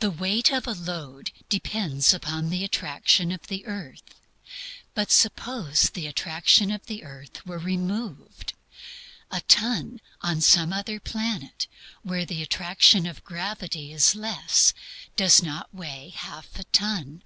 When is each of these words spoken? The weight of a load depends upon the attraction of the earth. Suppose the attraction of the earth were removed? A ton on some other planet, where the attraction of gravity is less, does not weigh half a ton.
The 0.00 0.10
weight 0.10 0.50
of 0.50 0.66
a 0.66 0.72
load 0.72 1.30
depends 1.50 2.14
upon 2.14 2.48
the 2.48 2.64
attraction 2.64 3.30
of 3.30 3.48
the 3.48 3.66
earth. 3.66 4.14
Suppose 5.08 5.90
the 5.90 6.06
attraction 6.06 6.70
of 6.70 6.86
the 6.86 7.04
earth 7.04 7.44
were 7.44 7.58
removed? 7.58 8.54
A 9.30 9.42
ton 9.42 10.00
on 10.22 10.40
some 10.40 10.72
other 10.72 10.98
planet, 10.98 11.66
where 12.00 12.24
the 12.24 12.40
attraction 12.42 13.04
of 13.04 13.24
gravity 13.24 13.92
is 13.92 14.14
less, 14.14 14.72
does 15.16 15.42
not 15.42 15.68
weigh 15.74 16.14
half 16.16 16.58
a 16.58 16.64
ton. 16.64 17.22